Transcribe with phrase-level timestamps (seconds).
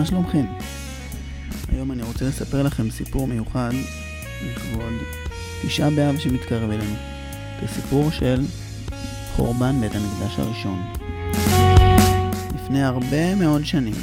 [0.00, 0.44] מה שלומכם?
[1.68, 3.70] היום אני רוצה לספר לכם סיפור מיוחד
[4.42, 4.92] לכבוד
[5.62, 6.94] תשעה באב שמתקרב אלינו.
[7.60, 8.40] זה סיפור של
[9.36, 10.92] חורבן בית המקדש הראשון.
[12.54, 13.94] לפני הרבה מאוד שנים,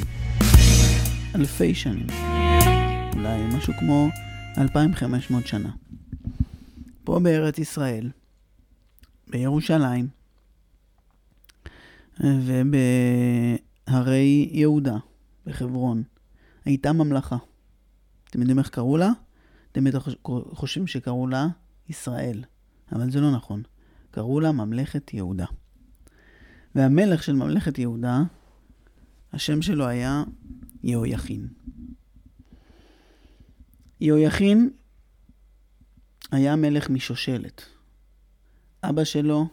[1.36, 2.08] אלפי שנים,
[3.14, 4.08] אולי משהו כמו
[4.58, 5.70] 2500 שנה.
[7.04, 8.10] פה בארץ ישראל,
[9.28, 10.08] בירושלים
[12.20, 14.98] ובהרי יהודה,
[15.48, 16.04] בחברון,
[16.66, 17.38] הייתה ממלכה.
[18.30, 19.10] אתם יודעים איך קראו לה?
[19.72, 20.08] אתם בטח
[20.54, 21.48] חושבים שקראו לה
[21.90, 22.44] ישראל,
[22.92, 23.64] אבל זה לא נכון.
[24.12, 25.46] קראו לה ממלכת יהודה.
[26.76, 28.24] והמלך של ממלכת יהודה,
[29.34, 30.24] השם שלו היה
[30.84, 31.48] יהויכין.
[34.02, 34.70] יהויכין
[36.32, 37.62] היה מלך משושלת.
[38.84, 39.48] אבא שלו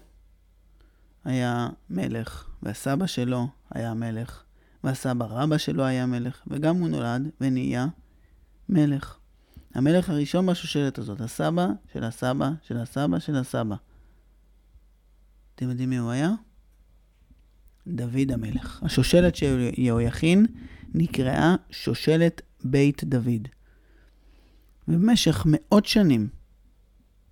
[1.24, 4.43] היה מלך, והסבא שלו היה מלך,
[4.84, 7.86] והסבא רבא שלו היה מלך, וגם הוא נולד ונהיה
[8.68, 9.18] מלך.
[9.74, 13.76] המלך הראשון בשושלת הזאת, הסבא של הסבא של הסבא של הסבא.
[15.54, 16.30] אתם יודעים מי הוא היה?
[17.86, 18.82] דוד המלך.
[18.82, 20.46] השושלת של יהויכין
[20.94, 23.48] נקראה שושלת בית דוד.
[24.88, 26.28] ובמשך מאות שנים,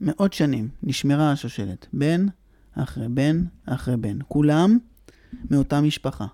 [0.01, 2.27] מאות שנים, נשמרה השושלת, בן
[2.73, 4.19] אחרי בן אחרי בן.
[4.29, 4.79] כולם
[5.51, 6.27] מאותה משפחה,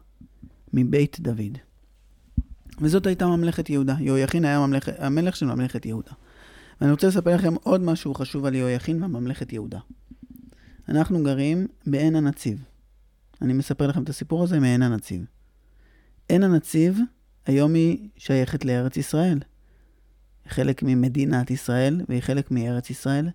[0.73, 1.59] מבית דוד.
[2.81, 3.95] וזאת הייתה ממלכת יהודה.
[4.01, 4.89] יהויכין היה ממלכ...
[4.99, 6.13] המלך של ממלכת יהודה.
[6.81, 9.79] ואני רוצה לספר לכם עוד משהו חשוב על יהויכין וממלכת יהודה.
[10.89, 12.65] אנחנו גרים בעין הנציב.
[13.43, 15.25] אני מספר לכם את הסיפור הזה מעין הנציב.
[16.29, 16.99] עין הנציב,
[17.47, 19.39] היום היא שייכת לארץ ישראל.
[20.45, 23.29] היא חלק ממדינת ישראל והיא חלק מארץ ישראל,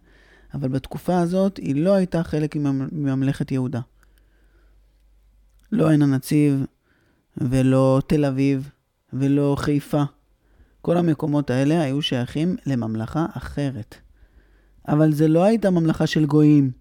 [0.53, 3.81] אבל בתקופה הזאת היא לא הייתה חלק מממלכת יהודה.
[5.72, 6.66] לא עין הנציב
[7.38, 8.69] ולא תל אביב
[9.13, 10.03] ולא חיפה.
[10.81, 13.95] כל המקומות האלה היו שייכים לממלכה אחרת.
[14.88, 16.71] אבל זה לא הייתה ממלכה של גויים.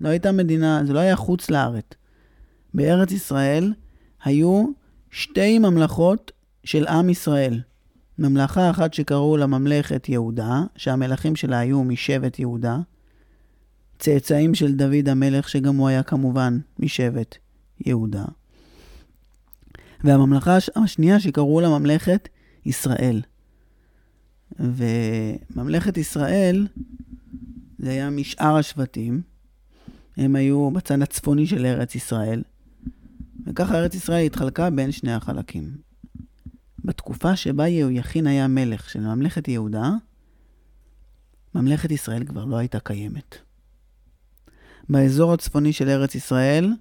[0.00, 1.84] לא הייתה מדינה, זה לא היה חוץ לארץ.
[2.74, 3.72] בארץ ישראל
[4.24, 4.66] היו
[5.10, 6.32] שתי ממלכות
[6.64, 7.60] של עם ישראל.
[8.18, 12.78] ממלכה אחת שקראו לה ממלכת יהודה, שהמלכים שלה היו משבט יהודה,
[13.98, 17.36] צאצאים של דוד המלך, שגם הוא היה כמובן משבט
[17.86, 18.24] יהודה.
[20.04, 22.28] והממלכה השנייה שקראו לה ממלכת
[22.66, 23.22] ישראל.
[24.58, 26.66] וממלכת ישראל,
[27.78, 29.22] זה היה משאר השבטים,
[30.16, 32.42] הם היו בצד הצפוני של ארץ ישראל,
[33.46, 35.76] וככה ארץ ישראל התחלקה בין שני החלקים.
[36.84, 39.90] בתקופה שבה יהויכין היה מלך של ממלכת יהודה,
[41.54, 43.36] ממלכת ישראל כבר לא הייתה קיימת.
[44.88, 46.72] באזור הצפוני של ארץ ישראל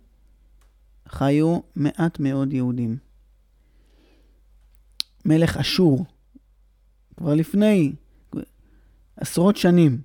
[1.08, 3.07] חיו מעט מאוד יהודים.
[5.28, 6.06] מלך אשור,
[7.18, 7.94] כבר לפני
[9.18, 10.02] עשרות שנים,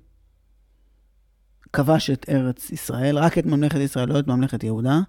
[1.73, 4.99] כבש את ארץ ישראל, רק את ממלכת ישראל, לא את ממלכת יהודה,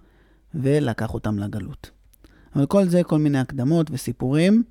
[0.55, 1.91] ולקח אותם לגלות.
[2.55, 4.63] אבל כל זה, כל מיני הקדמות וסיפורים.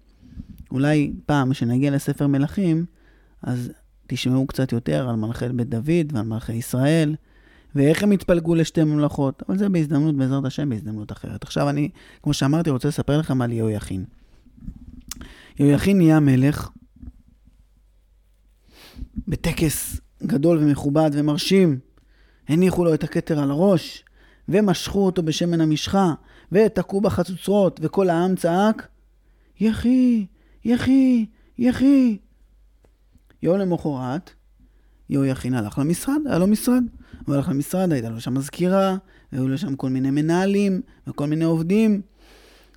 [0.71, 2.87] אולי פעם, כשנגיע לספר מלכים,
[3.43, 3.71] אז
[4.07, 7.17] תשמעו קצת יותר על מלכי בית דוד ועל מלכי ישראל,
[7.75, 11.43] ואיך הם התפלגו לשתי ממלכות, אבל זה בהזדמנות, בעזרת השם, בהזדמנות אחרת.
[11.43, 11.89] עכשיו אני,
[12.23, 14.05] כמו שאמרתי, רוצה לספר לכם על יהויכין.
[15.59, 16.71] יהויכין נהיה מלך
[19.29, 21.79] בטקס גדול ומכובד ומרשים.
[22.49, 24.05] הניחו לו את הכתר על הראש,
[24.49, 26.15] ומשכו אותו בשמן המשחה,
[26.53, 28.89] ותקעו בחצוצרות, וכל העם צעק,
[29.61, 30.27] יחי,
[30.65, 31.27] יחי,
[31.59, 32.19] יחי.
[33.43, 34.31] יום למחרת,
[35.11, 36.83] יהויכין הלך למשרד, היה לו משרד.
[37.27, 38.97] הוא הלך למשרד, הייתה לו שם מזכירה,
[39.33, 42.03] והיו לו שם כל מיני מנהלים וכל מיני עובדים.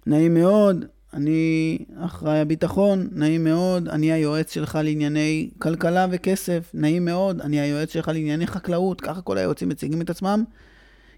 [0.06, 7.42] נעים מאוד, אני אחראי הביטחון, נעים מאוד, אני היועץ שלך לענייני כלכלה וכסף, נעים מאוד,
[7.42, 10.44] אני היועץ שלך לענייני חקלאות, ככה כל היועצים מציגים את עצמם.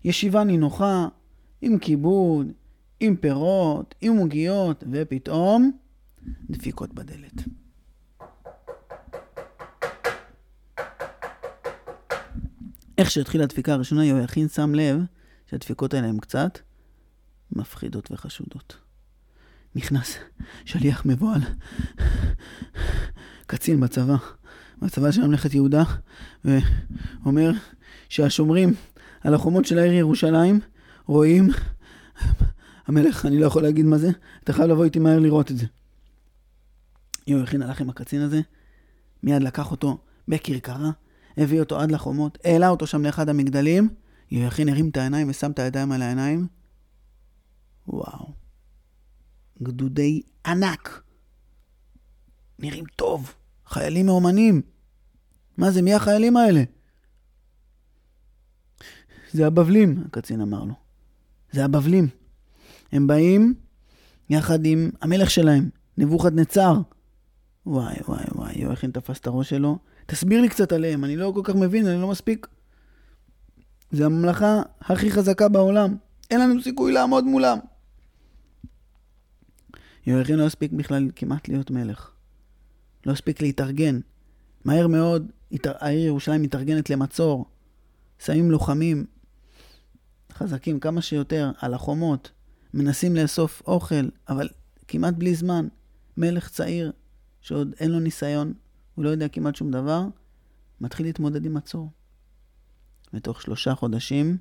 [0.04, 1.08] ישיבה נינוחה,
[1.62, 2.52] עם כיבוד,
[3.00, 5.72] עם פירות, עם עוגיות, ופתאום
[6.50, 7.44] דפיקות בדלת.
[12.98, 15.02] איך שהתחילה הדפיקה הראשונה, יהויכין שם לב
[15.50, 16.60] שהדפיקות האלה הן קצת
[17.52, 18.89] מפחידות וחשודות.
[19.76, 20.18] נכנס
[20.66, 21.42] שליח מבוהל,
[23.48, 24.16] קצין בצבא,
[24.82, 25.84] בצבא של ממלכת יהודה,
[26.46, 27.52] ואומר
[28.10, 28.74] שהשומרים
[29.22, 30.60] על החומות של העיר ירושלים
[31.06, 31.50] רואים,
[32.88, 34.10] המלך, אני לא יכול להגיד מה זה,
[34.44, 35.66] אתה חייב לבוא איתי מהר לראות את זה.
[37.28, 38.42] יהויכין הלך עם הקצין הזה,
[39.24, 40.92] מיד לקח אותו בכרכרה,
[41.38, 43.90] הביא אותו עד לחומות, העלה אותו שם לאחד המגדלים,
[44.32, 46.48] יהויכין הרים את העיניים ושם את הידיים על העיניים.
[47.88, 48.29] וואו.
[49.64, 51.02] גדודי ענק
[52.60, 53.34] נראים טוב,
[53.66, 54.62] חיילים מאומנים.
[55.58, 56.64] מה זה, מי החיילים האלה?
[59.32, 60.74] זה הבבלים, הקצין אמר לו.
[61.52, 62.08] זה הבבלים.
[62.92, 63.54] הם באים
[64.30, 66.74] יחד עם המלך שלהם, נבוכדנצר.
[67.66, 69.78] וואי, וואי, וואי, יואכין תפס את הראש שלו.
[70.06, 72.48] תסביר לי קצת עליהם, אני לא כל כך מבין, אני לא מספיק.
[73.92, 75.96] זה הממלכה הכי חזקה בעולם.
[76.32, 77.58] אין לנו סיכוי לעמוד מולם.
[80.10, 82.12] יואכין לא הספיק בכלל כמעט להיות מלך.
[83.06, 84.00] לא הספיק להתארגן.
[84.66, 85.32] מהר מאוד
[85.66, 87.46] העיר ירושלים מתארגנת למצור.
[88.20, 89.06] שמים לוחמים
[90.34, 92.32] חזקים כמה שיותר על החומות,
[92.74, 94.50] מנסים לאסוף אוכל, אבל
[94.88, 95.68] כמעט בלי זמן.
[96.18, 96.92] מלך צעיר,
[97.42, 98.54] שעוד אין לו ניסיון,
[98.96, 100.06] הוא לא יודע כמעט שום דבר,
[100.82, 101.92] מתחיל להתמודד עם מצור.
[103.14, 104.38] בתוך שלושה חודשים,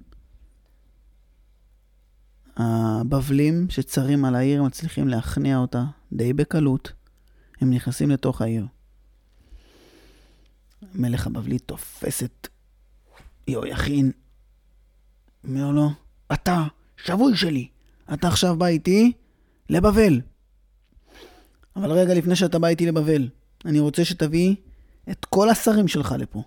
[2.59, 6.93] הבבלים שצרים על העיר מצליחים להכניע אותה די בקלות.
[7.61, 8.67] הם נכנסים לתוך העיר.
[10.95, 12.49] מלך הבבלי תופס את
[13.49, 14.13] יהויכין,
[15.49, 15.91] אומר לו,
[16.33, 16.67] אתה
[16.97, 17.69] שבוי שלי,
[18.13, 19.13] אתה עכשיו בא איתי
[19.71, 20.21] לבבל.
[21.77, 23.29] אבל רגע לפני שאתה בא איתי לבבל,
[23.65, 24.55] אני רוצה שתביא
[25.11, 26.43] את כל השרים שלך לפה.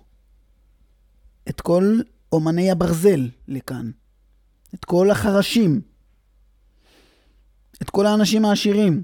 [1.48, 2.00] את כל
[2.32, 3.90] אומני הברזל לכאן.
[4.74, 5.80] את כל החרשים.
[7.82, 9.02] את כל האנשים העשירים.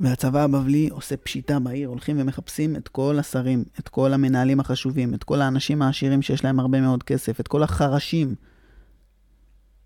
[0.00, 5.24] והצבא הבבלי עושה פשיטה בעיר, הולכים ומחפשים את כל השרים, את כל המנהלים החשובים, את
[5.24, 8.34] כל האנשים העשירים שיש להם הרבה מאוד כסף, את כל החרשים,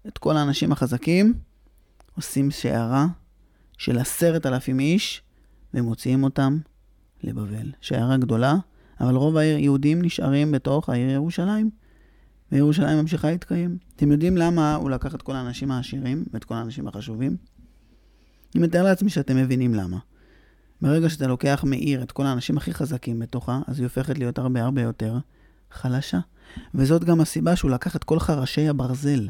[0.08, 1.34] את כל האנשים החזקים,
[2.16, 3.06] עושים שיירה
[3.78, 5.22] של עשרת אלפים איש,
[5.74, 6.58] ומוציאים אותם
[7.22, 7.72] לבבל.
[7.80, 8.54] שיירה גדולה,
[9.00, 11.70] אבל רוב היהודים נשארים בתוך העיר ירושלים,
[12.52, 13.78] וירושלים ממשיכה להתקיים.
[13.96, 17.36] אתם יודעים למה הוא לקח את כל האנשים העשירים ואת כל האנשים החשובים?
[18.54, 19.98] אני מתאר לעצמי שאתם מבינים למה.
[20.82, 24.62] ברגע שאתה לוקח מעיר את כל האנשים הכי חזקים בתוכה, אז היא הופכת להיות הרבה
[24.64, 25.18] הרבה יותר
[25.70, 26.18] חלשה.
[26.74, 29.28] וזאת גם הסיבה שהוא לקח את כל חרשי הברזל.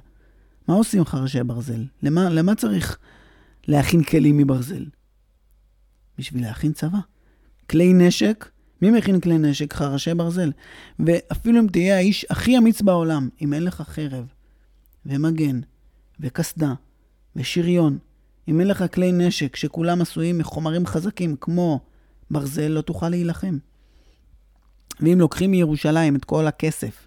[0.68, 1.84] מה עושים חרשי הברזל?
[2.02, 2.98] למה, למה צריך
[3.68, 4.84] להכין כלים מברזל?
[6.18, 6.98] בשביל להכין צבא.
[7.70, 8.48] כלי נשק,
[8.82, 9.72] מי מכין כלי נשק?
[9.72, 10.52] חרשי ברזל.
[10.98, 14.26] ואפילו אם תהיה האיש הכי אמיץ בעולם, אם אין לך חרב,
[15.06, 15.60] ומגן,
[16.20, 16.74] וקסדה,
[17.36, 17.98] ושריון,
[18.48, 21.80] אם אין לך כלי נשק שכולם עשויים מחומרים חזקים כמו
[22.30, 23.58] ברזל, לא תוכל להילחם.
[25.00, 27.06] ואם לוקחים מירושלים את כל הכסף,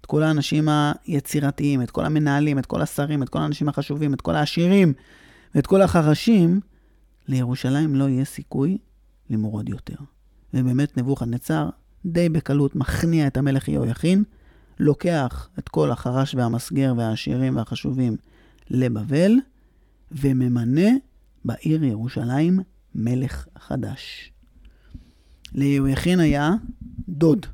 [0.00, 4.20] את כל האנשים היצירתיים, את כל המנהלים, את כל השרים, את כל האנשים החשובים, את
[4.20, 4.92] כל העשירים
[5.54, 6.60] ואת כל החרשים,
[7.28, 8.78] לירושלים לא יהיה סיכוי
[9.30, 9.96] למרוד יותר.
[10.54, 11.68] ובאמת נבוכדנצר
[12.06, 14.24] די בקלות מכניע את המלך יהויכין,
[14.78, 18.16] לוקח את כל החרש והמסגר והעשירים והחשובים
[18.70, 19.32] לבבל,
[20.12, 20.90] וממנה
[21.44, 22.60] בעיר ירושלים
[22.94, 24.32] מלך חדש.
[25.54, 26.50] ליהויכין היה
[27.08, 27.46] דוד.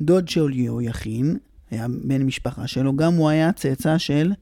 [0.00, 1.36] דוד של יהויכין
[1.70, 4.32] היה בן משפחה שלו, גם הוא היה צאצא של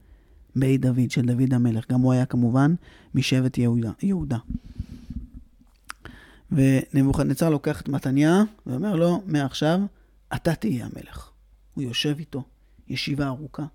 [0.55, 1.91] בית דוד, של דוד המלך.
[1.91, 2.73] גם הוא היה כמובן
[3.15, 3.91] משבט יהודה.
[4.03, 4.37] יהודה.
[6.51, 9.79] ונבוכדנצר לוקח את מתניה ואומר לו, מעכשיו
[10.35, 11.29] אתה תהיה המלך.
[11.73, 12.43] הוא יושב איתו,
[12.87, 13.65] ישיבה ארוכה.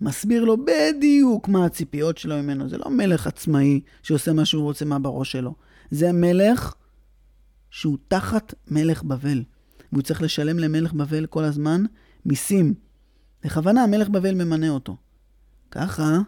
[0.00, 2.68] מסביר לו בדיוק מה הציפיות שלו ממנו.
[2.68, 5.54] זה לא מלך עצמאי שעושה מה שהוא רוצה מה בראש שלו.
[5.90, 6.74] זה מלך
[7.70, 9.42] שהוא תחת מלך בבל.
[9.92, 11.84] והוא צריך לשלם למלך בבל כל הזמן
[12.24, 12.74] מיסים.
[13.44, 14.96] בכוונה המלך בבל ממנה אותו.
[15.70, 16.18] ככה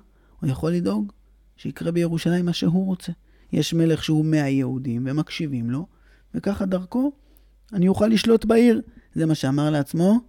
[0.41, 1.13] הוא יכול לדאוג
[1.57, 3.13] שיקרה בירושלים מה שהוא רוצה.
[3.53, 5.87] יש מלך שהוא מהיהודים ומקשיבים לו,
[6.35, 7.13] וככה דרכו
[7.73, 8.81] אני אוכל לשלוט בעיר.
[9.15, 10.21] זה מה שאמר לעצמו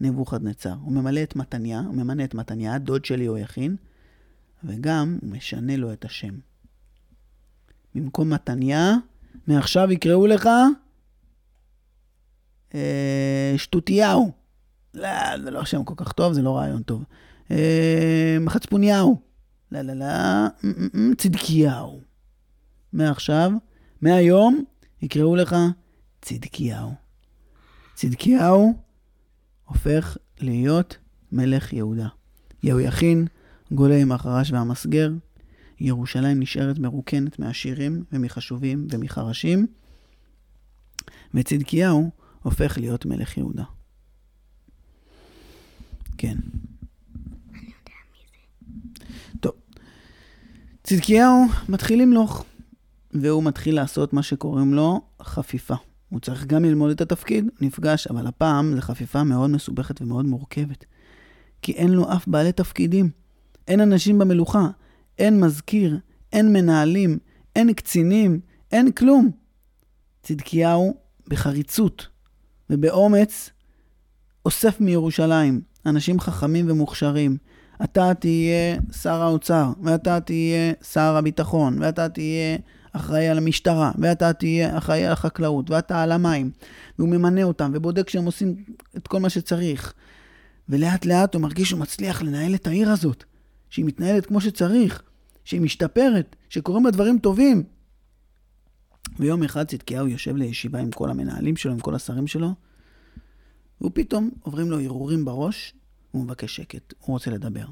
[0.00, 0.74] נבוכדנצר.
[0.82, 3.76] הוא ממלא את מתניה, הוא ממנה את מתניה, דוד של יהויכין,
[4.64, 6.34] וגם הוא משנה לו את השם.
[7.94, 8.94] במקום מתניה,
[9.46, 10.48] מעכשיו יקראו לך
[12.74, 14.32] אה, שטותיהו.
[14.94, 15.08] לא,
[15.44, 17.04] זה לא שם כל כך טוב, זה לא רעיון טוב.
[17.50, 19.20] אה, חצפוניהו.
[19.72, 20.06] לא, לא, לא,
[21.16, 22.11] צדקיהו.
[22.92, 23.52] מעכשיו,
[24.02, 24.64] מהיום,
[25.02, 25.56] יקראו לך
[26.22, 26.94] צדקיהו.
[27.94, 28.74] צדקיהו
[29.64, 30.96] הופך להיות
[31.32, 32.08] מלך יהודה.
[32.62, 33.26] יהויכין
[33.72, 35.10] גולה עם החרש והמסגר,
[35.80, 39.66] ירושלים נשארת מרוקנת מעשירים ומחשובים ומחרשים,
[41.34, 42.10] וצדקיהו
[42.42, 43.64] הופך להיות מלך יהודה.
[46.18, 46.36] כן.
[49.40, 49.52] טוב.
[50.82, 52.44] צדקיהו מתחיל למלוך,
[53.12, 55.74] והוא מתחיל לעשות מה שקוראים לו חפיפה.
[56.08, 60.84] הוא צריך גם ללמוד את התפקיד, נפגש, אבל הפעם זו חפיפה מאוד מסובכת ומאוד מורכבת.
[61.62, 63.10] כי אין לו אף בעלי תפקידים.
[63.68, 64.68] אין אנשים במלוכה,
[65.18, 65.98] אין מזכיר,
[66.32, 67.18] אין מנהלים,
[67.56, 68.40] אין קצינים,
[68.72, 69.30] אין כלום.
[70.22, 70.94] צדקיהו
[71.28, 72.06] בחריצות
[72.70, 73.50] ובאומץ
[74.44, 77.36] אוסף מירושלים אנשים חכמים ומוכשרים.
[77.84, 82.58] אתה תהיה שר האוצר, ואתה תהיה שר הביטחון, ואתה תהיה
[82.92, 86.50] אחראי על המשטרה, ואתה תהיה אחראי על החקלאות, ואתה על המים.
[86.98, 88.64] והוא ממנה אותם, ובודק שהם עושים
[88.96, 89.94] את כל מה שצריך.
[90.68, 93.24] ולאט לאט הוא מרגיש שהוא מצליח לנהל את העיר הזאת,
[93.70, 95.02] שהיא מתנהלת כמו שצריך,
[95.44, 97.62] שהיא משתפרת, שקורים בה דברים טובים.
[99.18, 102.54] ויום אחד צדקיהו יושב לישיבה עם כל המנהלים שלו, עם כל השרים שלו,
[103.82, 105.74] ופתאום עוברים לו הרהורים בראש,
[106.14, 107.66] והוא מבקש שקט, הוא רוצה לדבר.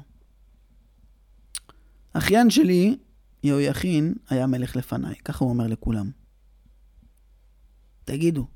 [2.13, 2.97] אחיין שלי,
[3.43, 6.11] יהויכין, היה מלך לפניי, ככה הוא אומר לכולם.
[8.05, 8.47] תגידו,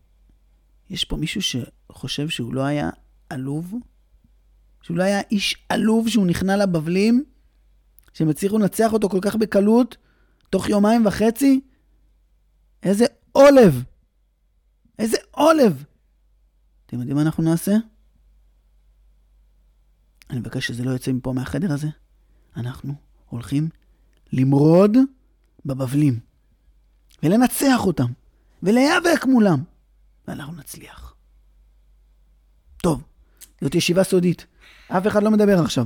[0.89, 2.89] יש פה מישהו שחושב שהוא לא היה
[3.29, 3.73] עלוב?
[4.81, 7.23] שהוא לא היה איש עלוב שהוא נכנע לבבלים?
[8.13, 9.97] שהם הצליחו לנצח אותו כל כך בקלות,
[10.49, 11.61] תוך יומיים וחצי?
[12.83, 13.83] איזה עולב!
[14.99, 15.83] איזה עולב!
[16.85, 17.75] אתם יודעים מה אנחנו נעשה?
[20.29, 21.87] אני מבקש שזה לא יוצא מפה מהחדר הזה.
[22.57, 22.93] אנחנו
[23.29, 23.69] הולכים
[24.33, 24.97] למרוד
[25.65, 26.19] בבבלים,
[27.23, 28.11] ולנצח אותם,
[28.63, 29.63] ולהיאבק מולם,
[30.27, 31.15] ואנחנו נצליח.
[32.77, 33.03] טוב,
[33.61, 34.45] זאת ישיבה סודית.
[34.87, 35.85] אף אחד לא מדבר עכשיו.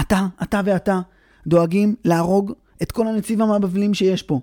[0.00, 1.00] אתה, אתה ואתה,
[1.46, 2.52] דואגים להרוג
[2.82, 4.40] את כל הנציב המבבלים שיש פה.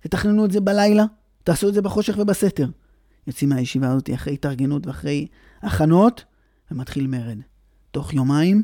[0.00, 1.04] תתכננו את זה בלילה,
[1.44, 2.68] תעשו את זה בחושך ובסתר.
[3.26, 5.26] יוצאים מהישיבה הזאת אחרי התארגנות ואחרי
[5.62, 6.24] הכנות,
[6.70, 7.38] ומתחיל מרד.
[7.90, 8.62] תוך יומיים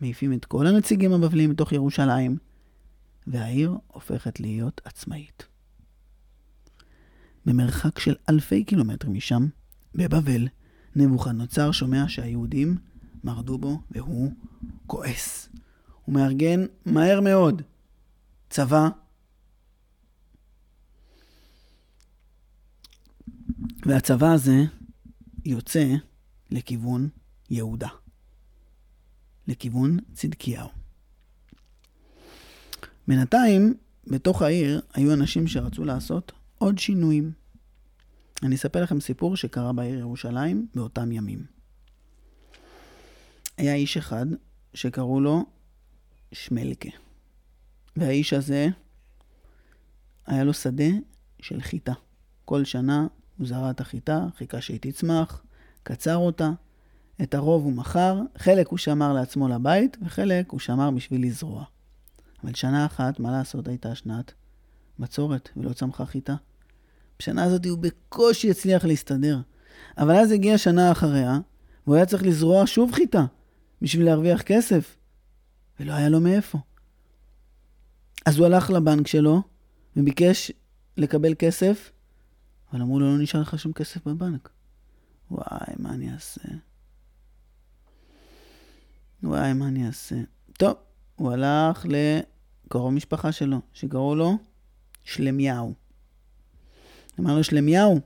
[0.00, 2.36] מעיפים את כל הנציגים הבבלים מתוך ירושלים,
[3.26, 5.46] והעיר הופכת להיות עצמאית.
[7.46, 9.46] במרחק של אלפי קילומטרים משם,
[9.94, 10.48] בבבל,
[10.96, 12.76] נבוכדנוצר שומע שהיהודים
[13.24, 14.32] מרדו בו והוא
[14.86, 15.48] כועס.
[16.04, 17.62] הוא מארגן מהר מאוד
[18.50, 18.88] צבא
[23.86, 24.64] והצבא הזה
[25.44, 25.94] יוצא
[26.50, 27.08] לכיוון
[27.50, 27.88] יהודה,
[29.48, 30.68] לכיוון צדקיהו.
[33.08, 33.74] בינתיים,
[34.06, 37.32] בתוך העיר היו אנשים שרצו לעשות עוד שינויים.
[38.42, 41.46] אני אספר לכם סיפור שקרה בעיר ירושלים באותם ימים.
[43.56, 44.26] היה איש אחד
[44.74, 45.44] שקראו לו
[46.32, 46.88] שמלקה.
[47.96, 48.68] והאיש הזה,
[50.26, 50.90] היה לו שדה
[51.40, 51.92] של חיטה.
[52.44, 53.06] כל שנה
[53.38, 55.42] הוא זרע את החיטה, חיכה שהיא תצמח,
[55.82, 56.50] קצר אותה.
[57.22, 61.64] את הרוב הוא מכר, חלק הוא שמר לעצמו לבית, וחלק הוא שמר בשביל לזרוע.
[62.44, 64.32] אבל שנה אחת, מה לעשות, הייתה שנת
[64.98, 66.34] בצורת, ולא צמחה חיטה.
[67.18, 69.40] בשנה הזאת הוא בקושי הצליח להסתדר.
[69.98, 71.38] אבל אז הגיעה שנה אחריה,
[71.86, 73.24] והוא היה צריך לזרוע שוב חיטה,
[73.82, 74.96] בשביל להרוויח כסף.
[75.80, 76.58] ולא היה לו מאיפה.
[78.26, 79.42] אז הוא הלך לבנק שלו,
[79.96, 80.52] וביקש
[80.96, 81.90] לקבל כסף,
[82.72, 84.50] אבל אמרו לו, לא נשאר לך שום כסף בבנק.
[85.30, 86.40] וואי, מה אני אעשה?
[89.24, 90.16] וואי, מה אני אעשה?
[90.52, 90.74] טוב,
[91.16, 94.38] הוא הלך לקרוב משפחה שלו, שקראו לו
[95.04, 95.74] שלמיהו.
[97.20, 98.00] אמר לו, שלמיהו,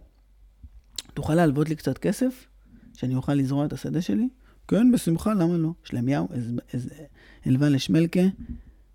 [1.15, 2.47] תוכל להלוות לי קצת כסף?
[2.95, 4.29] שאני אוכל לזרוע את השדה שלי?
[4.69, 5.73] כן, בשמחה, למה לא?
[5.85, 6.29] שלמיהו
[7.45, 8.21] הלווה לשמלקה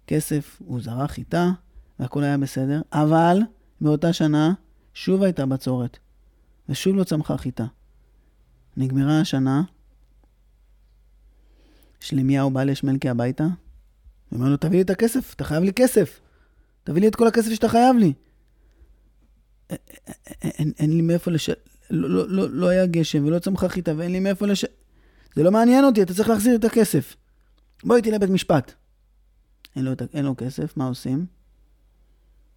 [0.07, 1.51] כסף, הוא זרע חיטה,
[1.99, 3.37] והכל היה בסדר, אבל
[3.81, 4.53] באותה שנה
[4.93, 5.97] שוב הייתה בצורת,
[6.69, 7.65] ושוב לא צמחה חיטה.
[8.77, 9.63] נגמרה השנה,
[12.03, 13.47] שלמיהו בא לשמלקי הביתה,
[14.31, 16.19] ואומר לו, תביא לי את הכסף, אתה חייב לי כסף.
[16.83, 18.13] תביא לי את כל הכסף שאתה חייב לי.
[20.79, 21.49] אין, לי מאיפה לש...
[21.89, 24.65] לא, לא, לא, לא היה גשם ולא צמחה חיטה ואין לי מאיפה לש...
[25.35, 27.15] זה לא מעניין אותי, אתה צריך להחזיר את הכסף.
[27.83, 28.73] בוא איתי לבית משפט.
[29.75, 31.25] אין לו, כסף, מה עושים?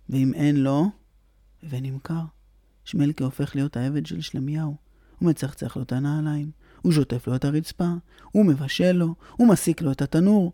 [0.08, 0.86] ואם אין לו,
[1.68, 2.22] ונמכר.
[2.84, 4.76] שמלקה הופך להיות העבד של שלמיהו.
[5.18, 6.50] הוא מצחצח לו את הנעליים,
[6.86, 7.88] הוא שוטף לו את הרצפה,
[8.32, 10.52] הוא מבשל לו, הוא מסיק לו את התנור.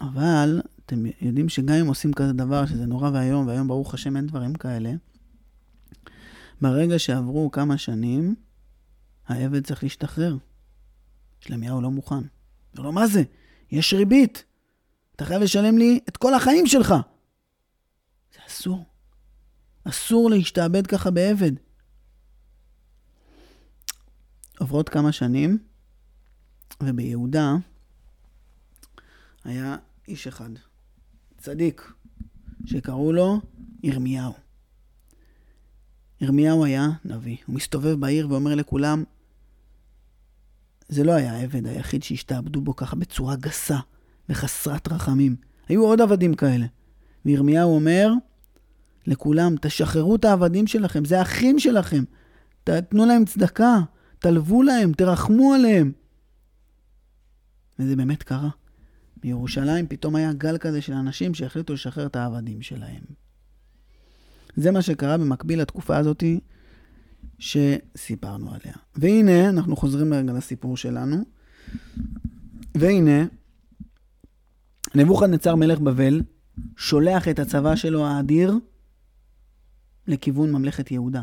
[0.00, 4.26] אבל אתם יודעים שגם אם עושים כזה דבר, שזה נורא ואיום, והיום ברוך השם אין
[4.26, 4.92] דברים כאלה,
[6.60, 8.34] ברגע שעברו כמה שנים,
[9.26, 10.36] העבד צריך להשתחרר.
[11.40, 12.14] שלמיהו לא מוכן.
[12.14, 12.26] אומר
[12.78, 13.22] לו, מה זה?
[13.70, 14.44] יש ריבית.
[15.16, 16.94] אתה חייב לשלם לי את כל החיים שלך.
[18.34, 18.84] זה אסור.
[19.84, 21.52] אסור להשתעבד ככה בעבד.
[24.58, 25.58] עוברות כמה שנים,
[26.82, 27.54] וביהודה
[29.44, 29.76] היה
[30.08, 30.50] איש אחד,
[31.38, 31.92] צדיק,
[32.66, 33.40] שקראו לו
[33.82, 34.32] ירמיהו.
[36.20, 37.36] ירמיהו היה נביא.
[37.46, 39.04] הוא מסתובב בעיר ואומר לכולם,
[40.88, 43.78] זה לא היה העבד היחיד שהשתעבדו בו ככה בצורה גסה
[44.28, 45.36] וחסרת רחמים.
[45.68, 46.66] היו עוד עבדים כאלה.
[47.24, 48.12] וירמיהו אומר,
[49.06, 52.04] לכולם, תשחררו את העבדים שלכם, זה האחים שלכם.
[52.64, 53.80] תתנו להם צדקה,
[54.24, 55.92] תלוו להם, תרחמו עליהם.
[57.78, 58.50] וזה באמת קרה.
[59.16, 63.02] בירושלים פתאום היה גל כזה של אנשים שהחליטו לשחרר את העבדים שלהם.
[64.56, 66.40] זה מה שקרה במקביל לתקופה הזאתי
[67.38, 68.74] שסיפרנו עליה.
[68.96, 71.16] והנה, אנחנו חוזרים רגע לסיפור שלנו.
[72.74, 73.24] והנה,
[74.94, 76.22] נבוכדנצר מלך בבל
[76.76, 78.54] שולח את הצבא שלו האדיר
[80.06, 81.22] לכיוון ממלכת יהודה.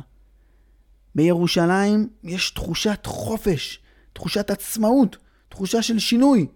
[1.15, 3.79] בירושלים יש תחושת חופש,
[4.13, 5.17] תחושת עצמאות,
[5.49, 6.47] תחושה של שינוי.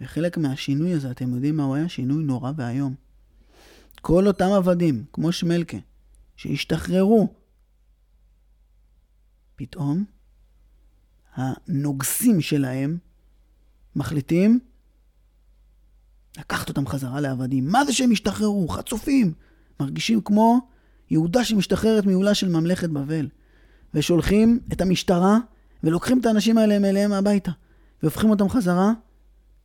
[0.00, 1.88] וחלק מהשינוי הזה, אתם יודעים מה הוא היה?
[1.88, 2.94] שינוי נורא ואיום.
[4.00, 5.76] כל אותם עבדים, כמו שמלכה,
[6.36, 7.28] שהשתחררו,
[9.56, 10.04] פתאום
[11.34, 12.98] הנוגסים שלהם
[13.96, 14.60] מחליטים
[16.38, 17.68] לקחת אותם חזרה לעבדים.
[17.68, 18.68] מה זה שהם השתחררו?
[18.68, 19.32] חצופים.
[19.80, 20.68] מרגישים כמו
[21.10, 23.28] יהודה שמשתחררת מעולה של ממלכת בבל.
[23.94, 25.38] ושולחים את המשטרה
[25.84, 27.52] ולוקחים את האנשים האלה אליהם הביתה.
[28.02, 28.92] והופכים אותם חזרה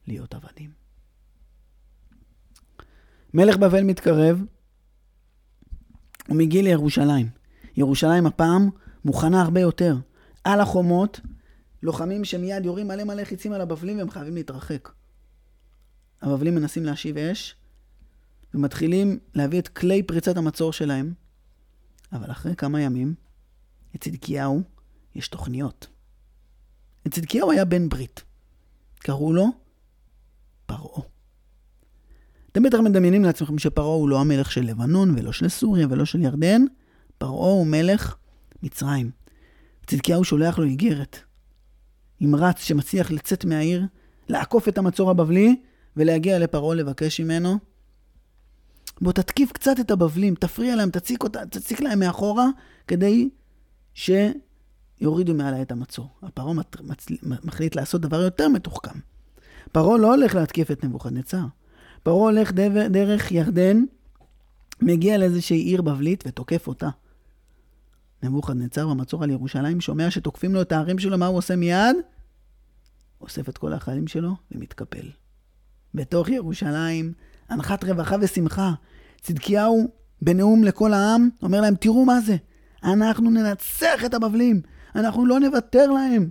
[0.08, 0.72] להיות עבדים.
[3.34, 4.44] מלך בבל מתקרב,
[6.28, 7.30] הוא מגיע לירושלים.
[7.78, 8.70] ירושלים הפעם
[9.06, 9.98] מוכנה הרבה יותר.
[10.44, 11.20] על החומות,
[11.84, 14.90] לוחמים שמיד יורים מלא מלא חיצים על הבבלים והם חייבים להתרחק.
[16.22, 17.56] הבבלים מנסים להשיב אש,
[18.54, 21.14] ומתחילים להביא את כלי פריצת המצור שלהם,
[22.14, 23.14] אבל אחרי כמה ימים,
[23.96, 24.62] לצדקיהו
[25.16, 25.88] יש תוכניות.
[27.06, 28.24] לצדקיהו היה בן ברית.
[29.00, 29.46] קראו לו
[30.66, 31.04] פרעה.
[32.52, 36.22] אתם בטח מדמיינים לעצמכם שפרעה הוא לא המלך של לבנון, ולא של סוריה, ולא של
[36.22, 36.62] ירדן.
[37.18, 38.16] פרעה הוא מלך
[38.64, 39.12] מצרים.
[39.88, 41.20] צדקיהו שולח לו איגרת.
[42.20, 43.86] עם רץ שמצליח לצאת מהעיר,
[44.30, 45.62] לעקוף את המצור הבבלי,
[45.98, 47.58] ולהגיע לפרעה לבקש ממנו.
[49.02, 52.48] בוא תתקיף קצת את הבבלים, תפריע להם, תציק, אותה, תציק להם מאחורה,
[52.88, 53.30] כדי
[53.98, 56.10] שיורידו מעלי את המצור.
[56.24, 56.54] הפרעה
[57.24, 59.00] מחליט לעשות דבר יותר מתוחכם.
[59.72, 61.44] פרעה לא הולך להתקיף את נבוכדנצר.
[62.04, 63.84] פרעה הולך דבר, דרך ירדן,
[64.82, 66.90] מגיע לאיזושהי עיר בבלית ותוקף אותה.
[68.24, 71.96] נבוכדנצר במצור על ירושלים שומע שתוקפים לו את הערים שלו, מה הוא עושה מיד?
[73.22, 75.10] אוסף את כל החיילים שלו ומתקפל.
[75.94, 77.14] בתוך ירושלים,
[77.52, 78.74] אנחת רווחה ושמחה.
[79.22, 79.88] צדקיהו,
[80.22, 82.36] בנאום לכל העם, אומר להם, תראו מה זה,
[82.88, 84.62] אנחנו ננצח את הבבלים,
[84.96, 86.30] אנחנו לא נוותר להם.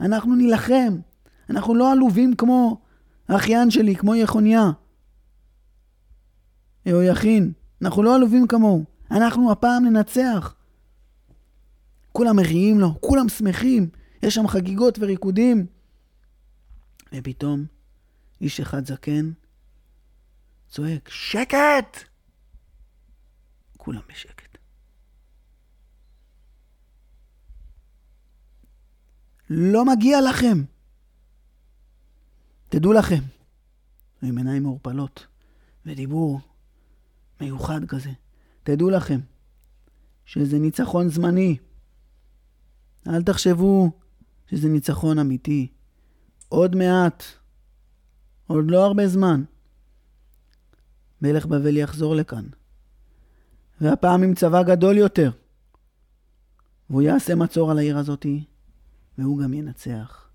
[0.00, 0.96] אנחנו נילחם.
[1.50, 2.80] אנחנו לא עלובים כמו
[3.28, 4.70] האחיין שלי, כמו יחוניה.
[6.86, 7.52] יכין.
[7.82, 8.84] אנחנו לא עלובים כמוהו.
[9.10, 10.54] אנחנו הפעם ננצח.
[12.12, 13.88] כולם מריעים לו, כולם שמחים,
[14.22, 15.66] יש שם חגיגות וריקודים.
[17.14, 17.64] ופתאום
[18.40, 19.30] איש אחד זקן
[20.68, 21.98] צועק, שקט!
[23.76, 24.33] כולם בשקט.
[29.50, 30.64] לא מגיע לכם.
[32.68, 33.20] תדעו לכם,
[34.22, 35.26] עם עיניים מעורפלות
[35.86, 36.40] ודיבור
[37.40, 38.10] מיוחד כזה,
[38.62, 39.20] תדעו לכם
[40.24, 41.56] שזה ניצחון זמני.
[43.08, 43.90] אל תחשבו
[44.46, 45.68] שזה ניצחון אמיתי.
[46.48, 47.22] עוד מעט,
[48.46, 49.44] עוד לא הרבה זמן,
[51.22, 52.44] מלך בבל יחזור לכאן,
[53.80, 55.30] והפעם עם צבא גדול יותר.
[56.90, 58.44] והוא יעשה מצור על העיר הזאתי,
[59.18, 60.28] והוא גם ינצח.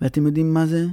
[0.00, 0.86] ואתם יודעים מה זה?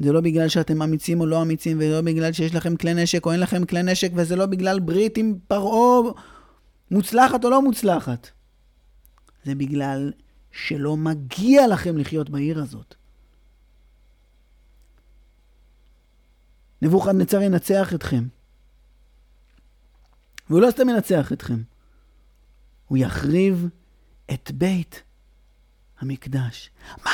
[0.00, 3.32] זה לא בגלל שאתם אמיצים או לא אמיצים, ולא בגלל שיש לכם כלי נשק או
[3.32, 6.12] אין לכם כלי נשק, וזה לא בגלל ברית עם פרעה
[6.90, 8.30] מוצלחת או לא מוצלחת.
[9.44, 10.12] זה בגלל
[10.52, 12.94] שלא מגיע לכם לחיות בעיר הזאת.
[16.82, 18.24] נבוכדנצר ינצח אתכם.
[20.50, 21.62] והוא לא סתם ינצח אתכם,
[22.88, 23.68] הוא יחריב
[24.32, 25.02] את בית
[26.00, 26.70] המקדש.
[27.04, 27.10] מה?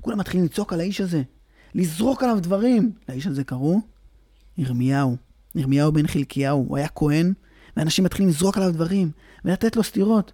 [0.00, 1.22] כולם מתחילים לצעוק על האיש הזה,
[1.74, 2.92] לזרוק עליו דברים.
[3.08, 3.80] לאיש הזה קראו
[4.58, 5.16] ירמיהו.
[5.54, 7.32] ירמיהו בן חלקיהו, הוא היה כהן,
[7.76, 9.10] ואנשים מתחילים לזרוק עליו דברים,
[9.44, 10.32] ולתת לו סטירות.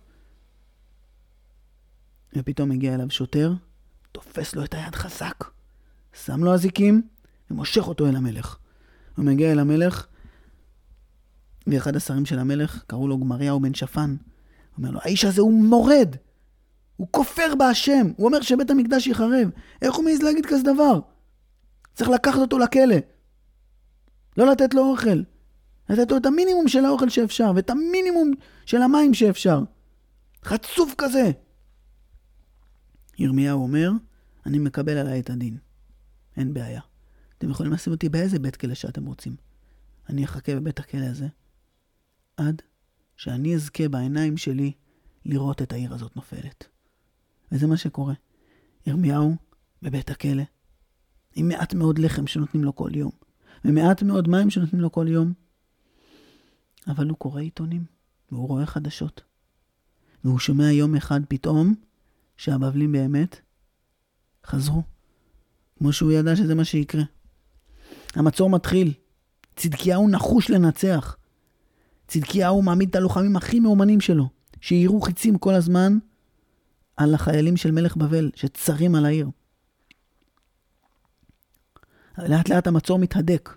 [2.36, 3.52] ופתאום מגיע אליו שוטר,
[4.12, 5.44] תופס לו את היד חזק,
[6.24, 7.02] שם לו אזיקים,
[7.50, 8.58] ומושך אותו אל המלך.
[9.16, 10.06] הוא מגיע אל המלך,
[11.66, 14.16] ואחד השרים של המלך, קראו לו גמריהו בן שפן,
[14.78, 16.16] אומר לו, האיש הזה הוא מורד!
[16.96, 18.12] הוא כופר בהשם!
[18.16, 19.50] הוא אומר שבית המקדש ייחרב!
[19.82, 21.00] איך הוא מעז להגיד כזה דבר?
[21.94, 22.96] צריך לקחת אותו לכלא.
[24.36, 25.22] לא לתת לו אוכל.
[25.88, 28.32] לתת לו את המינימום של האוכל שאפשר, ואת המינימום
[28.66, 29.62] של המים שאפשר.
[30.44, 31.30] חצוף כזה.
[33.18, 33.90] ירמיהו אומר,
[34.46, 35.58] אני מקבל עליי את הדין.
[36.36, 36.80] אין בעיה.
[37.38, 39.36] אתם יכולים לשים אותי באיזה בית כלא שאתם רוצים.
[40.08, 41.26] אני אחכה בבית הכלא הזה
[42.36, 42.62] עד
[43.16, 44.72] שאני אזכה בעיניים שלי
[45.24, 46.75] לראות את העיר הזאת נופלת.
[47.52, 48.14] וזה מה שקורה.
[48.86, 49.36] ירמיהו
[49.82, 50.42] בבית הכלא,
[51.34, 53.10] עם מעט מאוד לחם שנותנים לו כל יום,
[53.64, 55.32] ומעט מאוד מים שנותנים לו כל יום.
[56.88, 57.84] אבל הוא קורא עיתונים,
[58.32, 59.22] והוא רואה חדשות.
[60.24, 61.74] והוא שומע יום אחד פתאום
[62.36, 63.40] שהבבלים באמת
[64.46, 64.82] חזרו,
[65.78, 67.02] כמו שהוא ידע שזה מה שיקרה.
[68.14, 68.92] המצור מתחיל,
[69.56, 71.16] צדקיהו נחוש לנצח.
[72.08, 74.28] צדקיהו מעמיד את הלוחמים הכי מאומנים שלו,
[74.60, 75.98] שיירו חיצים כל הזמן
[76.96, 79.28] על החיילים של מלך בבל, שצרים על העיר.
[82.18, 83.56] לאט לאט המצור מתהדק,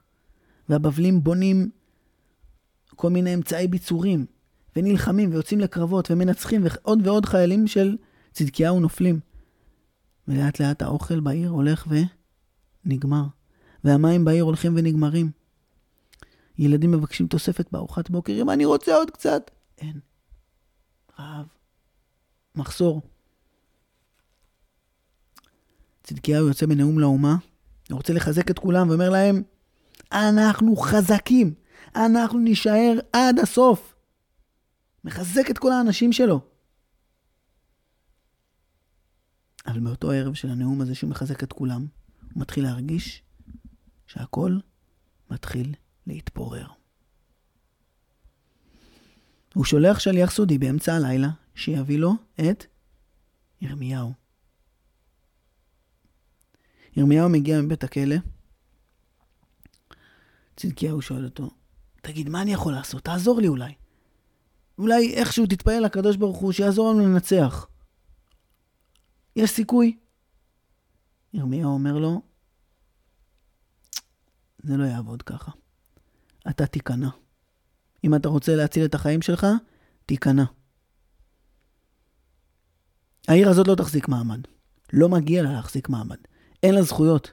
[0.69, 1.69] והבבלים בונים
[2.95, 4.25] כל מיני אמצעי ביצורים,
[4.75, 7.97] ונלחמים ויוצאים לקרבות ומנצחים, ועוד ועוד חיילים של
[8.31, 9.19] צדקיהו נופלים.
[10.27, 11.87] ולאט לאט האוכל בעיר הולך
[12.85, 13.23] ונגמר,
[13.83, 15.31] והמים בעיר הולכים ונגמרים.
[16.57, 19.51] ילדים מבקשים תוספת בארוחת בוקר, אם אני רוצה עוד קצת.
[19.77, 19.99] אין.
[21.19, 21.45] רעב.
[22.55, 23.01] מחסור.
[26.09, 27.35] צדקיהו יוצא בנאום לאומה,
[27.89, 29.43] הוא רוצה לחזק את כולם ואומר להם,
[30.11, 31.53] אנחנו חזקים,
[31.95, 33.95] אנחנו נישאר עד הסוף.
[35.03, 36.41] מחזק את כל האנשים שלו.
[39.67, 41.85] אבל מאותו ערב של הנאום הזה שהוא מחזק את כולם,
[42.33, 43.23] הוא מתחיל להרגיש
[44.07, 44.57] שהכל
[45.31, 45.73] מתחיל
[46.07, 46.67] להתפורר.
[49.53, 52.65] הוא שולח שליח סודי באמצע הלילה שיביא לו את
[53.61, 54.18] ירמיהו.
[56.97, 58.15] ירמיהו מגיע מבית הכלא,
[60.55, 61.49] צדקיהו שואל אותו,
[62.01, 63.03] תגיד, מה אני יכול לעשות?
[63.03, 63.73] תעזור לי אולי.
[64.77, 67.67] אולי איכשהו תתפלל לקדוש ברוך הוא שיעזור לנו לנצח.
[69.35, 69.97] יש סיכוי.
[71.33, 72.21] ירמיהו אומר לו,
[74.63, 75.51] זה לא יעבוד ככה.
[76.49, 77.09] אתה תיכנע.
[78.03, 79.47] אם אתה רוצה להציל את החיים שלך,
[80.05, 80.43] תיכנע.
[83.27, 84.39] העיר הזאת לא תחזיק מעמד.
[84.93, 86.17] לא מגיע לה להחזיק מעמד.
[86.63, 87.31] אין לה זכויות.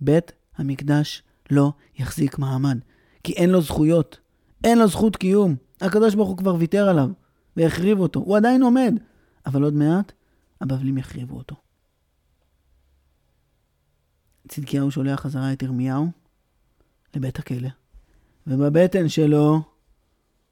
[0.00, 2.78] בית המקדש לא יחזיק מעמד,
[3.24, 4.18] כי אין לו זכויות.
[4.64, 5.56] אין לו זכות קיום.
[5.80, 7.08] הקדוש ברוך הוא כבר ויתר עליו
[7.56, 8.20] והחריב אותו.
[8.20, 8.94] הוא עדיין עומד,
[9.46, 10.12] אבל עוד מעט
[10.60, 11.56] הבבלים יחריבו אותו.
[14.48, 16.10] צדקיהו שולח חזרה את ירמיהו
[17.14, 17.68] לבית הכלא,
[18.46, 19.62] ובבטן שלו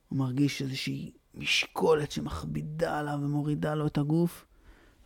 [0.09, 4.47] הוא מרגיש איזושהי משקולת שמכבידה עליו ומורידה לו את הגוף,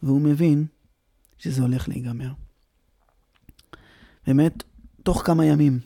[0.02, 0.66] והוא מבין
[1.38, 2.32] שזה הולך להיגמר.
[4.28, 4.62] באמת,
[5.02, 5.80] תוך כמה ימים,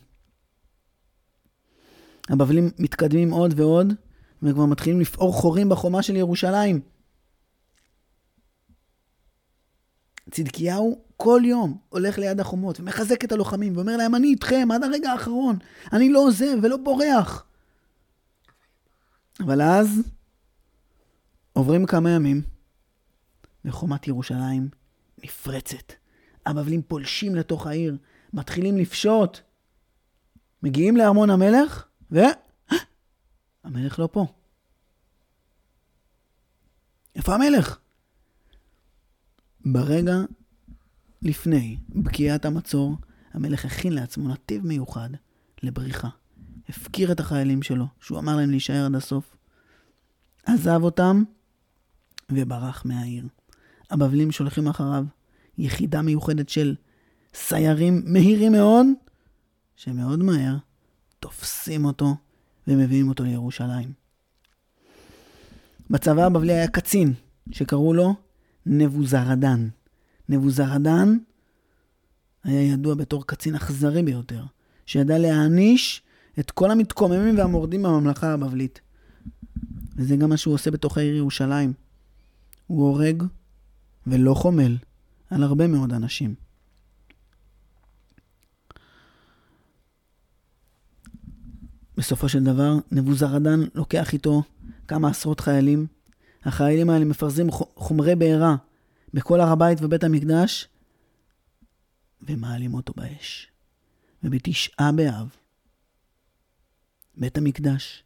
[2.29, 3.93] הבבלים מתקדמים עוד ועוד,
[4.43, 6.81] וכבר מתחילים לפעור חורים בחומה של ירושלים.
[10.31, 15.11] צדקיהו כל יום הולך ליד החומות ומחזק את הלוחמים ואומר להם, אני איתכם עד הרגע
[15.11, 15.59] האחרון,
[15.93, 17.45] אני לא עוזב ולא בורח.
[19.41, 19.89] אבל אז
[21.53, 22.43] עוברים כמה ימים,
[23.65, 24.69] וחומת ירושלים
[25.25, 25.93] נפרצת.
[26.47, 27.97] הבבלים פולשים לתוך העיר,
[28.33, 29.39] מתחילים לפשוט.
[30.63, 32.21] מגיעים לארמון המלך, ו...
[33.65, 34.27] המלך לא פה.
[37.17, 37.79] איפה המלך?
[39.65, 40.17] ברגע
[41.23, 42.97] לפני בקיעת המצור,
[43.33, 45.11] המלך הכין לעצמו נתיב מיוחד
[45.63, 46.09] לבריחה.
[46.69, 49.37] הפקיר את החיילים שלו, שהוא אמר להם להישאר עד הסוף.
[50.45, 51.23] עזב אותם
[52.31, 53.25] וברח מהעיר.
[53.91, 55.05] הבבלים שולחים אחריו
[55.59, 56.75] יחידה מיוחדת של
[57.35, 58.87] סיירים מהירים מאוד,
[59.77, 60.57] שמאוד מהר
[61.21, 62.15] תופסים אותו
[62.69, 63.93] ומביאים אותו לירושלים.
[65.91, 67.13] בצבא הבבלי היה קצין
[67.51, 68.15] שקראו לו
[68.67, 69.69] נבוזרדן.
[70.29, 71.19] נבוזרדן
[72.45, 74.45] היה ידוע בתור קצין אכזרי ביותר,
[74.87, 76.03] שידע להעניש
[76.39, 78.81] את כל המתקוממים והמורדים בממלכה הבבלית.
[79.97, 81.73] וזה גם מה שהוא עושה בתוך העיר ירושלים.
[82.67, 83.23] הוא הורג
[84.07, 84.77] ולא חומל
[85.31, 86.35] על הרבה מאוד אנשים.
[92.03, 94.43] בסופו של דבר, נבוזרדן לוקח איתו
[94.89, 95.87] כמה עשרות חיילים.
[96.45, 98.57] החיילים האלה מפרזים חומרי בעירה
[99.15, 100.69] בכל הר הבית ובית המקדש,
[102.23, 103.51] ומעלים אותו באש.
[104.23, 105.29] ובתשעה באב,
[107.17, 108.05] בית המקדש,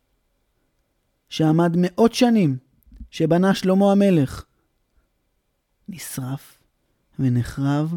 [1.28, 2.58] שעמד מאות שנים,
[3.10, 4.44] שבנה שלמה המלך,
[5.88, 6.58] נשרף
[7.18, 7.94] ונחרב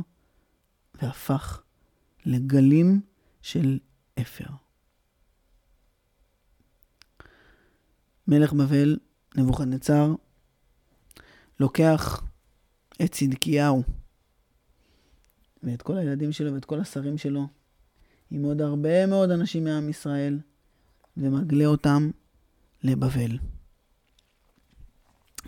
[1.02, 1.62] והפך
[2.26, 3.02] לגלים
[3.42, 3.80] של
[4.22, 4.69] אפר.
[8.30, 8.98] מלך בבל,
[9.36, 10.14] נבוכדנצר,
[11.60, 12.24] לוקח
[13.04, 13.84] את צדקיהו
[15.64, 17.48] ואת כל הילדים שלו ואת כל השרים שלו,
[18.32, 20.40] עם עוד הרבה מאוד אנשים מעם ישראל,
[21.18, 22.10] ומגלה אותם
[22.84, 23.38] לבבל.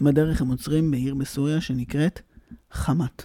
[0.02, 2.20] בדרך הם עוצרים בעיר בסוריה שנקראת
[2.72, 3.24] חמת.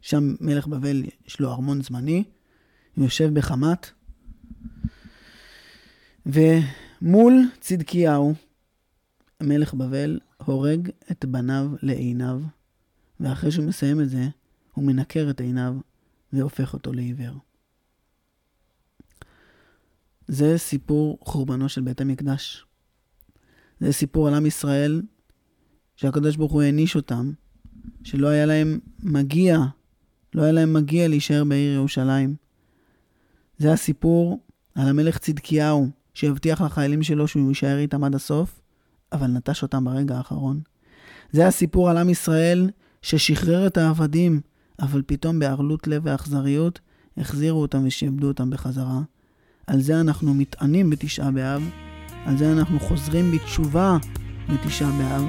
[0.00, 2.24] שם מלך בבל יש לו ארמון זמני,
[2.96, 3.90] הוא יושב בחמת,
[6.26, 8.34] ומול צדקיהו,
[9.42, 12.40] מלך בבל הורג את בניו לעיניו,
[13.20, 14.28] ואחרי שהוא מסיים את זה,
[14.72, 15.74] הוא מנקר את עיניו
[16.32, 17.34] והופך אותו לעיוור.
[20.28, 22.66] זה סיפור חורבנו של בית המקדש.
[23.80, 25.02] זה סיפור על עם ישראל,
[25.96, 27.32] שהקדוש ברוך הוא העניש אותם,
[28.04, 29.58] שלא היה להם מגיע,
[30.34, 32.36] לא היה להם מגיע להישאר בעיר ירושלים.
[33.58, 38.60] זה הסיפור על המלך צדקיהו, שהבטיח לחיילים שלו שהוא יישאר איתם עד הסוף,
[39.12, 40.60] אבל נטש אותם ברגע האחרון.
[41.32, 42.70] זה הסיפור על עם ישראל
[43.02, 44.40] ששחרר את העבדים,
[44.80, 46.80] אבל פתאום בערלות לב ואכזריות
[47.16, 49.00] החזירו אותם ושעבדו אותם בחזרה.
[49.66, 51.62] על זה אנחנו מתענים בתשעה באב,
[52.26, 53.96] על זה אנחנו חוזרים בתשובה
[54.52, 55.24] בתשעה באב,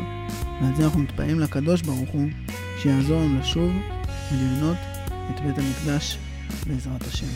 [0.62, 2.28] ועל זה אנחנו מתפעלים לקדוש ברוך הוא,
[2.78, 3.72] שיעזור לנו לשוב
[4.34, 4.78] ולבנות
[5.30, 6.18] את בית המקדש
[6.68, 7.28] בעזרת השם.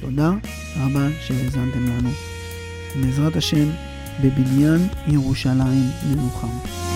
[0.00, 0.30] תודה
[0.76, 2.10] רבה שהאזנתם לנו.
[3.00, 3.68] בעזרת השם,
[4.20, 6.93] בבניין ירושלים ננוחם.